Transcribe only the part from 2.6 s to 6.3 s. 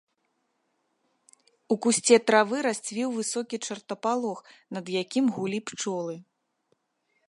расцвіў высокі чартапалох, над якім гулі пчолы.